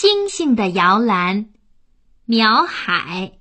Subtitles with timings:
[0.00, 1.48] 星星的摇篮，
[2.24, 3.40] 苗海。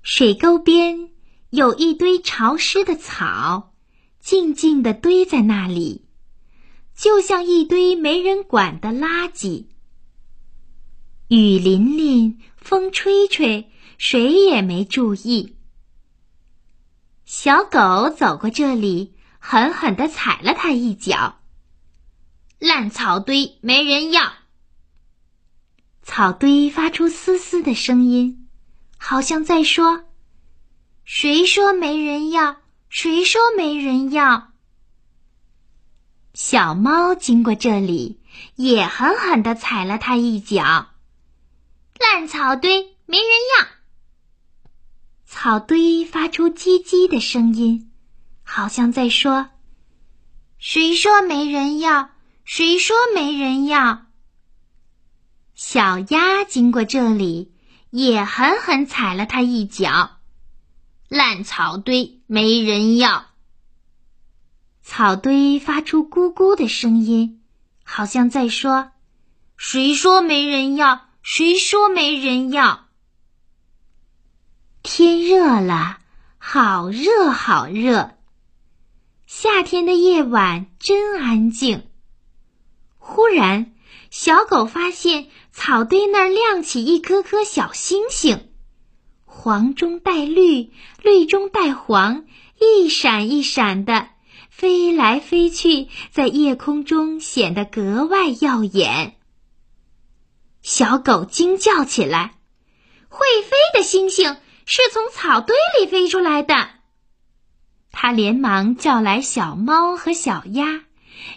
[0.00, 1.10] 水沟边
[1.50, 3.74] 有一堆潮湿的草，
[4.18, 6.06] 静静地堆在那里，
[6.94, 9.66] 就像一堆没人管的垃圾。
[11.28, 15.58] 雨淋淋，风吹吹，谁也没注意。
[17.26, 21.40] 小狗走过这里，狠狠地踩了它一脚。
[22.58, 24.32] 烂草堆没人要。
[26.06, 28.46] 草堆发出嘶嘶的声音，
[28.96, 30.04] 好像在说
[31.04, 32.58] ：“谁说没人要？
[32.88, 34.52] 谁说没人要？”
[36.32, 38.20] 小猫经过这里，
[38.54, 40.90] 也狠狠地踩了它一脚。
[41.98, 43.28] 烂草堆没人
[43.58, 43.66] 要。
[45.26, 47.90] 草堆发出叽叽的声音，
[48.44, 49.48] 好像在说
[50.56, 52.10] ：“谁说没人要？”
[52.46, 54.05] 谁说没人要？
[55.56, 57.50] 小鸭经过这里，
[57.88, 60.18] 也狠狠踩了它一脚。
[61.08, 63.24] 烂草堆没人要。
[64.82, 67.42] 草堆发出咕咕的声音，
[67.84, 68.90] 好像在说
[69.56, 71.06] ：“谁说没人要？
[71.22, 72.88] 谁说没人要？”
[74.84, 76.00] 天热了，
[76.36, 78.12] 好热好热。
[79.26, 81.88] 夏天的夜晚真安静。
[82.98, 83.72] 忽然，
[84.10, 88.48] 小狗发现草堆那儿亮起一颗颗小星星，
[89.24, 92.24] 黄中带绿，绿中带黄，
[92.60, 94.08] 一闪一闪的，
[94.48, 99.16] 飞来飞去，在夜空中显得格外耀眼。
[100.62, 102.38] 小狗惊叫起来
[103.08, 106.70] ：“会飞的星星是从草堆里飞出来的！”
[107.92, 110.82] 它连忙叫来小猫和小鸭。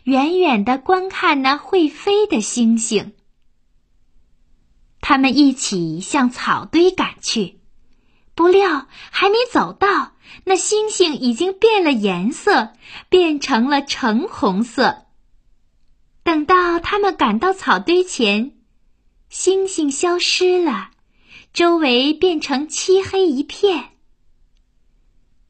[0.04, 3.14] 远远的观看那会飞的星星，
[5.02, 7.60] 他们一起向草堆赶去。
[8.36, 10.14] 不料还没走到，
[10.46, 12.74] 那星星已经变了颜色，
[13.10, 15.08] 变成了橙红色。
[16.24, 18.58] 等到他们赶到草堆前，
[19.30, 20.92] 星星消失了，
[21.52, 23.90] 周围变成漆黑一片。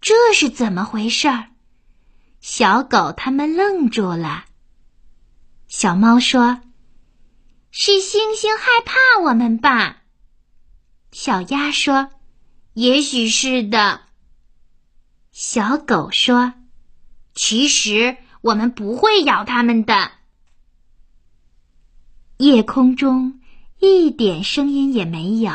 [0.01, 1.48] 这是怎么回事儿？
[2.41, 4.45] 小狗他们愣住了。
[5.67, 6.61] 小猫说
[7.69, 10.03] ：“是星星害怕我们吧？”
[11.11, 12.09] 小鸭说
[12.73, 14.01] ：“也许是的。”
[15.31, 16.53] 小狗说
[17.35, 20.11] ：“其实我们不会咬它们的。”
[22.37, 23.41] 夜空中
[23.79, 25.51] 一点声音也没有，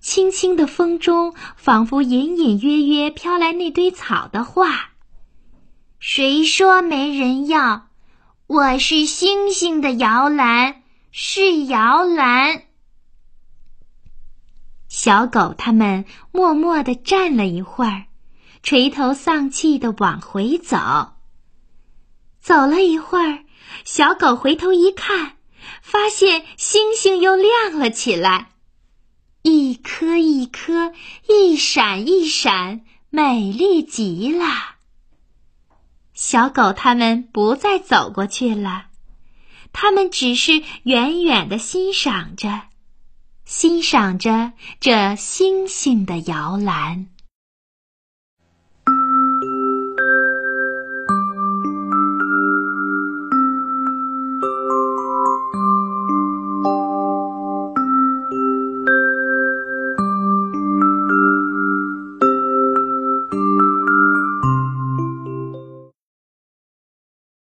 [0.00, 4.93] 轻轻的风中仿佛隐隐约约飘来那堆草的话。
[6.06, 7.88] 谁说没人要？
[8.46, 12.64] 我是星星的摇篮，是摇篮。
[14.86, 18.04] 小狗他们默默地站了一会儿，
[18.62, 20.76] 垂头丧气地往回走。
[22.38, 23.44] 走了一会儿，
[23.86, 25.38] 小狗回头一看，
[25.80, 28.50] 发现星星又亮了起来，
[29.40, 30.92] 一颗一颗，
[31.26, 34.73] 一闪一闪，美丽极了。
[36.14, 38.86] 小狗他们不再走过去了，
[39.72, 42.62] 他们只是远远的欣赏着，
[43.44, 47.08] 欣赏着这星星的摇篮。